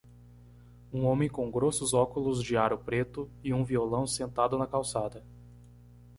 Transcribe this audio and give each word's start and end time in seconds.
Um 0.91 1.05
homem 1.05 1.29
com 1.29 1.51
grossos 1.51 1.93
óculos 1.93 2.41
de 2.43 2.57
aro 2.57 2.75
preto 2.75 3.29
e 3.43 3.53
um 3.53 3.63
violão 3.63 4.07
sentado 4.07 4.57
na 4.57 4.65
calçada. 4.65 5.23